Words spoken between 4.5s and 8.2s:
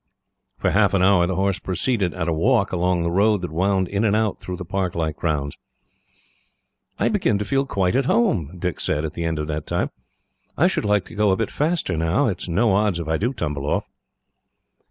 the park like grounds. "I begin to feel quite at